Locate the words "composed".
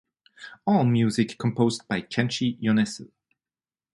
1.37-1.87